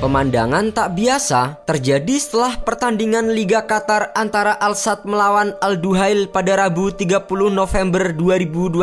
Pemandangan 0.00 0.72
tak 0.72 0.96
biasa 0.96 1.60
terjadi 1.68 2.16
setelah 2.16 2.56
pertandingan 2.64 3.36
Liga 3.36 3.68
Qatar 3.68 4.16
antara 4.16 4.56
Al 4.56 4.72
Sadd 4.72 5.04
melawan 5.04 5.52
Al 5.60 5.76
Duhail 5.76 6.24
pada 6.24 6.56
Rabu 6.56 6.88
30 6.88 7.28
November 7.52 8.08
2021 8.16 8.80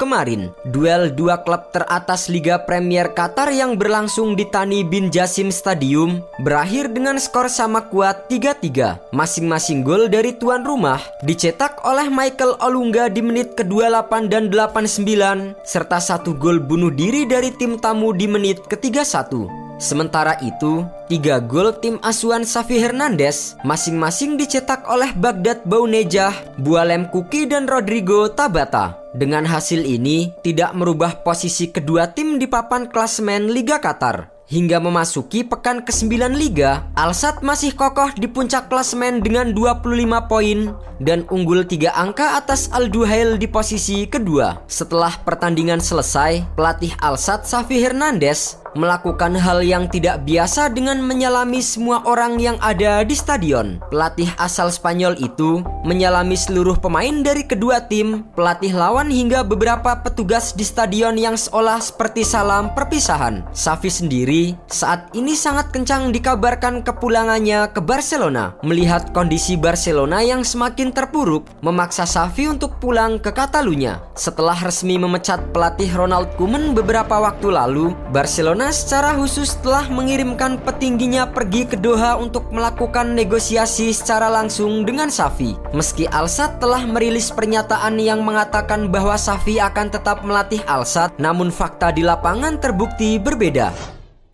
kemarin. 0.00 0.48
Duel 0.64 1.12
dua 1.12 1.44
klub 1.44 1.68
teratas 1.76 2.32
Liga 2.32 2.56
Premier 2.64 3.12
Qatar 3.12 3.52
yang 3.52 3.76
berlangsung 3.76 4.32
di 4.32 4.48
Tani 4.48 4.80
bin 4.80 5.12
Jasim 5.12 5.52
Stadium 5.52 6.24
berakhir 6.40 6.88
dengan 6.88 7.20
skor 7.20 7.52
sama 7.52 7.92
kuat 7.92 8.24
3-3. 8.32 9.12
Masing-masing 9.12 9.84
gol 9.84 10.08
dari 10.08 10.40
tuan 10.40 10.64
rumah 10.64 11.04
dicetak 11.20 11.84
oleh 11.84 12.08
Michael 12.08 12.56
Olunga 12.64 13.12
di 13.12 13.20
menit 13.20 13.60
ke-28 13.60 14.32
dan 14.32 14.48
89 14.48 15.68
serta 15.68 16.00
satu 16.00 16.32
gol 16.32 16.64
bunuh 16.64 16.88
diri 16.88 17.28
dari 17.28 17.52
tim 17.60 17.76
tamu 17.76 18.16
di 18.16 18.24
menit 18.24 18.64
ke-31. 18.72 19.65
Sementara 19.76 20.40
itu, 20.40 20.88
tiga 21.04 21.36
gol 21.36 21.68
tim 21.84 22.00
asuhan 22.00 22.48
Safi 22.48 22.80
Hernandez 22.80 23.60
masing-masing 23.60 24.40
dicetak 24.40 24.88
oleh 24.88 25.12
Baghdad 25.12 25.68
Baunejah, 25.68 26.32
Bualem 26.56 27.12
Kuki 27.12 27.44
dan 27.44 27.68
Rodrigo 27.68 28.32
Tabata. 28.32 28.96
Dengan 29.12 29.44
hasil 29.44 29.84
ini, 29.84 30.32
tidak 30.40 30.72
merubah 30.72 31.20
posisi 31.20 31.68
kedua 31.68 32.08
tim 32.08 32.40
di 32.40 32.48
papan 32.48 32.88
klasemen 32.88 33.52
Liga 33.52 33.76
Qatar. 33.76 34.32
Hingga 34.46 34.78
memasuki 34.78 35.42
pekan 35.42 35.82
ke-9 35.82 36.38
Liga, 36.38 36.86
Al 36.94 37.10
Sadd 37.10 37.42
masih 37.42 37.74
kokoh 37.74 38.14
di 38.14 38.30
puncak 38.30 38.70
klasemen 38.70 39.18
dengan 39.18 39.50
25 39.50 39.82
poin 40.30 40.70
dan 41.02 41.26
unggul 41.34 41.66
3 41.66 41.90
angka 41.90 42.38
atas 42.38 42.70
Al 42.70 42.86
Duhail 42.86 43.42
di 43.42 43.50
posisi 43.50 44.06
kedua. 44.06 44.62
Setelah 44.70 45.18
pertandingan 45.26 45.82
selesai, 45.82 46.46
pelatih 46.54 46.94
Al 47.02 47.18
Sadd 47.18 47.42
Safi 47.42 47.82
Hernandez 47.82 48.62
melakukan 48.76 49.34
hal 49.34 49.64
yang 49.64 49.88
tidak 49.88 50.22
biasa 50.28 50.68
dengan 50.70 51.00
menyalami 51.00 51.64
semua 51.64 52.04
orang 52.04 52.36
yang 52.36 52.60
ada 52.60 53.02
di 53.02 53.16
stadion. 53.16 53.80
Pelatih 53.88 54.28
asal 54.36 54.68
Spanyol 54.68 55.16
itu 55.18 55.64
menyalami 55.82 56.36
seluruh 56.36 56.76
pemain 56.76 57.24
dari 57.24 57.42
kedua 57.48 57.88
tim, 57.88 58.28
pelatih 58.36 58.76
lawan 58.76 59.08
hingga 59.08 59.40
beberapa 59.42 59.96
petugas 60.04 60.52
di 60.52 60.62
stadion 60.62 61.16
yang 61.16 61.34
seolah 61.34 61.80
seperti 61.80 62.22
salam 62.22 62.70
perpisahan. 62.76 63.42
Safi 63.56 63.88
sendiri 63.88 64.52
saat 64.68 65.08
ini 65.16 65.32
sangat 65.32 65.72
kencang 65.72 66.12
dikabarkan 66.12 66.84
kepulangannya 66.84 67.72
ke 67.72 67.80
Barcelona. 67.80 68.54
Melihat 68.60 69.16
kondisi 69.16 69.56
Barcelona 69.56 70.20
yang 70.20 70.44
semakin 70.44 70.92
terpuruk, 70.92 71.48
memaksa 71.64 72.04
Safi 72.04 72.46
untuk 72.52 72.76
pulang 72.76 73.16
ke 73.16 73.32
Katalunya. 73.32 74.04
Setelah 74.12 74.60
resmi 74.60 75.00
memecat 75.00 75.40
pelatih 75.56 75.88
Ronald 75.96 76.36
Koeman 76.36 76.76
beberapa 76.76 77.16
waktu 77.16 77.48
lalu, 77.48 77.96
Barcelona 78.12 78.65
secara 78.70 79.14
khusus 79.18 79.58
telah 79.60 79.86
mengirimkan 79.90 80.62
petingginya 80.62 81.26
pergi 81.28 81.66
ke 81.66 81.74
Doha 81.74 82.14
untuk 82.16 82.48
melakukan 82.54 83.12
negosiasi 83.12 83.90
secara 83.90 84.30
langsung 84.30 84.86
dengan 84.86 85.10
Safi. 85.10 85.58
Meski 85.74 86.06
Al-Sad 86.06 86.62
telah 86.62 86.86
merilis 86.86 87.34
pernyataan 87.34 87.98
yang 87.98 88.22
mengatakan 88.22 88.90
bahwa 88.90 89.14
Safi 89.14 89.58
akan 89.62 89.90
tetap 89.90 90.26
melatih 90.26 90.62
Al-Sad, 90.66 91.18
namun 91.22 91.54
fakta 91.54 91.94
di 91.94 92.02
lapangan 92.02 92.58
terbukti 92.58 93.18
berbeda. 93.22 93.70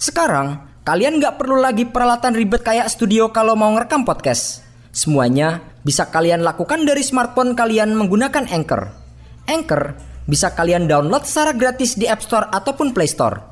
Sekarang, 0.00 0.60
kalian 0.82 1.20
nggak 1.20 1.36
perlu 1.36 1.60
lagi 1.60 1.84
peralatan 1.84 2.32
ribet 2.32 2.64
kayak 2.64 2.88
studio 2.88 3.32
kalau 3.32 3.52
mau 3.52 3.70
ngerekam 3.76 4.04
podcast. 4.06 4.64
Semuanya 4.92 5.60
bisa 5.84 6.08
kalian 6.08 6.40
lakukan 6.40 6.84
dari 6.88 7.04
smartphone 7.04 7.52
kalian 7.52 7.92
menggunakan 7.92 8.48
Anchor. 8.48 8.92
Anchor 9.48 9.98
bisa 10.24 10.54
kalian 10.54 10.86
download 10.86 11.26
secara 11.26 11.52
gratis 11.52 11.98
di 11.98 12.06
App 12.06 12.22
Store 12.22 12.46
ataupun 12.48 12.94
Play 12.94 13.10
Store. 13.10 13.51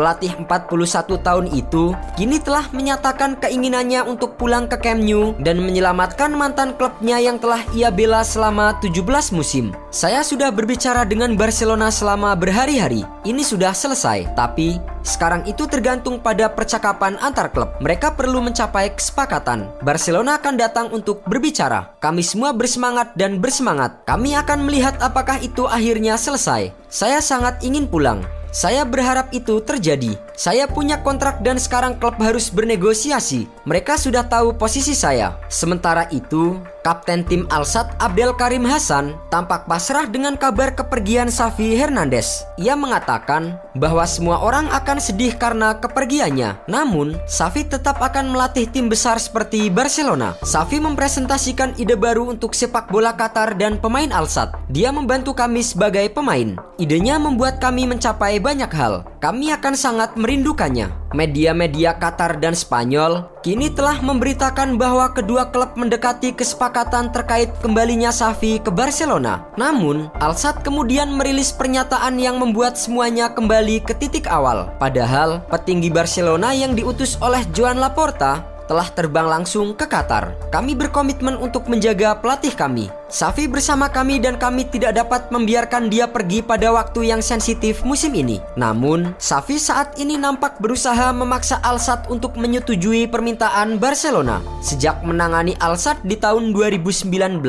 Pelatih 0.00 0.32
41 0.32 1.20
tahun 1.20 1.52
itu 1.52 1.92
kini 2.16 2.40
telah 2.40 2.72
menyatakan 2.72 3.36
keinginannya 3.36 4.08
untuk 4.08 4.40
pulang 4.40 4.64
ke 4.64 4.80
Camp 4.80 5.04
Nou 5.04 5.36
dan 5.44 5.60
menyelamatkan 5.60 6.32
mantan 6.32 6.72
klubnya 6.72 7.20
yang 7.20 7.36
telah 7.36 7.60
ia 7.76 7.92
bela 7.92 8.24
selama 8.24 8.80
17 8.80 8.96
musim. 9.36 9.76
Saya 9.92 10.24
sudah 10.24 10.48
berbicara 10.48 11.04
dengan 11.04 11.36
Barcelona 11.36 11.92
selama 11.92 12.32
berhari-hari. 12.32 13.04
Ini 13.28 13.44
sudah 13.44 13.76
selesai, 13.76 14.32
tapi 14.32 14.80
sekarang 15.04 15.44
itu 15.44 15.68
tergantung 15.68 16.16
pada 16.16 16.48
percakapan 16.48 17.20
antar 17.20 17.52
klub. 17.52 17.68
Mereka 17.84 18.16
perlu 18.16 18.40
mencapai 18.40 18.96
kesepakatan. 18.96 19.68
Barcelona 19.84 20.40
akan 20.40 20.54
datang 20.56 20.88
untuk 20.96 21.20
berbicara. 21.28 21.92
Kami 22.00 22.24
semua 22.24 22.56
bersemangat 22.56 23.12
dan 23.20 23.36
bersemangat. 23.36 24.00
Kami 24.08 24.32
akan 24.32 24.64
melihat 24.64 24.96
apakah 25.04 25.36
itu 25.44 25.68
akhirnya 25.68 26.16
selesai. 26.16 26.72
Saya 26.88 27.20
sangat 27.20 27.60
ingin 27.60 27.84
pulang. 27.84 28.39
Saya 28.50 28.82
berharap 28.82 29.30
itu 29.30 29.62
terjadi. 29.62 30.18
Saya 30.40 30.64
punya 30.64 30.96
kontrak 31.04 31.44
dan 31.44 31.60
sekarang 31.60 32.00
klub 32.00 32.16
harus 32.16 32.48
bernegosiasi. 32.48 33.44
Mereka 33.68 34.00
sudah 34.00 34.24
tahu 34.24 34.56
posisi 34.56 34.96
saya. 34.96 35.36
Sementara 35.52 36.08
itu, 36.08 36.56
Kapten 36.80 37.28
tim 37.28 37.44
Alsat 37.52 37.92
Abdel 38.00 38.32
Karim 38.40 38.64
Hasan 38.64 39.12
tampak 39.28 39.68
pasrah 39.68 40.08
dengan 40.08 40.40
kabar 40.40 40.72
kepergian 40.72 41.28
Safi 41.28 41.76
Hernandez. 41.76 42.48
Ia 42.56 42.72
mengatakan 42.72 43.60
bahwa 43.76 44.00
semua 44.08 44.40
orang 44.40 44.64
akan 44.72 44.96
sedih 44.96 45.36
karena 45.36 45.76
kepergiannya. 45.76 46.64
Namun, 46.72 47.20
Safi 47.28 47.68
tetap 47.68 48.00
akan 48.00 48.32
melatih 48.32 48.64
tim 48.64 48.88
besar 48.88 49.20
seperti 49.20 49.68
Barcelona. 49.68 50.32
Safi 50.40 50.80
mempresentasikan 50.80 51.76
ide 51.76 52.00
baru 52.00 52.32
untuk 52.32 52.56
sepak 52.56 52.88
bola 52.88 53.12
Qatar 53.12 53.60
dan 53.60 53.76
pemain 53.76 54.08
Alsat. 54.08 54.56
Dia 54.72 54.88
membantu 54.88 55.36
kami 55.36 55.60
sebagai 55.60 56.08
pemain. 56.16 56.56
Idenya 56.80 57.20
membuat 57.20 57.60
kami 57.60 57.84
mencapai 57.84 58.40
banyak 58.40 58.72
hal. 58.72 59.04
Kami 59.20 59.52
akan 59.52 59.76
sangat 59.76 60.16
merindukannya. 60.30 61.10
Media-media 61.10 61.98
Qatar 61.98 62.38
dan 62.38 62.54
Spanyol 62.54 63.26
kini 63.42 63.66
telah 63.74 63.98
memberitakan 63.98 64.78
bahwa 64.78 65.10
kedua 65.10 65.50
klub 65.50 65.74
mendekati 65.74 66.30
kesepakatan 66.30 67.10
terkait 67.10 67.50
kembalinya 67.58 68.14
Safi 68.14 68.62
ke 68.62 68.70
Barcelona. 68.70 69.50
Namun, 69.58 70.06
Al 70.22 70.38
Sadd 70.38 70.62
kemudian 70.62 71.10
merilis 71.10 71.50
pernyataan 71.50 72.14
yang 72.22 72.38
membuat 72.38 72.78
semuanya 72.78 73.34
kembali 73.34 73.82
ke 73.82 73.90
titik 73.98 74.30
awal. 74.30 74.70
Padahal, 74.78 75.42
petinggi 75.50 75.90
Barcelona 75.90 76.54
yang 76.54 76.78
diutus 76.78 77.18
oleh 77.18 77.42
Joan 77.50 77.82
Laporta 77.82 78.59
telah 78.70 78.86
terbang 78.86 79.26
langsung 79.26 79.74
ke 79.74 79.90
Qatar. 79.90 80.38
Kami 80.54 80.78
berkomitmen 80.78 81.34
untuk 81.42 81.66
menjaga 81.66 82.14
pelatih 82.22 82.54
kami. 82.54 82.86
Safi 83.10 83.50
bersama 83.50 83.90
kami 83.90 84.22
dan 84.22 84.38
kami 84.38 84.70
tidak 84.70 84.94
dapat 84.94 85.34
membiarkan 85.34 85.90
dia 85.90 86.06
pergi 86.06 86.46
pada 86.46 86.70
waktu 86.70 87.10
yang 87.10 87.18
sensitif 87.18 87.82
musim 87.82 88.14
ini. 88.14 88.38
Namun, 88.54 89.18
Safi 89.18 89.58
saat 89.58 89.98
ini 89.98 90.14
nampak 90.14 90.62
berusaha 90.62 91.10
memaksa 91.10 91.58
Al 91.66 91.82
Sadd 91.82 92.06
untuk 92.06 92.38
menyetujui 92.38 93.10
permintaan 93.10 93.82
Barcelona. 93.82 94.38
Sejak 94.62 95.02
menangani 95.02 95.58
Al 95.58 95.74
Sadd 95.74 96.06
di 96.06 96.14
tahun 96.14 96.54
2019, 96.54 97.42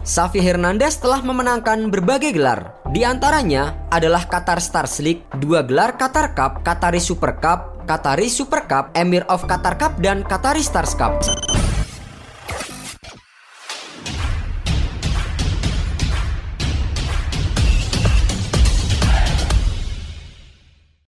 Safi 0.00 0.40
Hernandez 0.40 0.96
telah 0.96 1.20
memenangkan 1.20 1.92
berbagai 1.92 2.32
gelar. 2.32 2.80
Di 2.92 3.08
antaranya 3.08 3.88
adalah 3.88 4.28
Qatar 4.28 4.60
Stars 4.60 5.00
League, 5.00 5.24
dua 5.40 5.64
gelar 5.64 5.96
Qatar 5.96 6.36
Cup, 6.36 6.60
Qatari 6.60 7.00
Super 7.00 7.40
Cup, 7.40 7.71
Qatari 7.84 8.30
Super 8.30 8.66
Cup, 8.70 8.94
Emir 8.94 9.26
of 9.28 9.44
Qatar 9.44 9.76
Cup, 9.78 9.98
dan 9.98 10.22
Qatari 10.22 10.62
Stars 10.62 10.94
Cup. 10.94 11.71